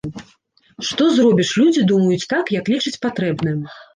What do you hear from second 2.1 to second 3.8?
так, як лічаць патрэбным!